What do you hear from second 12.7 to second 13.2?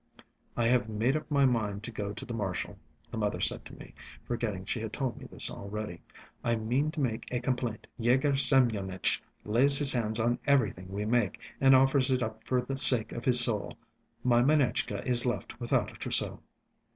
sake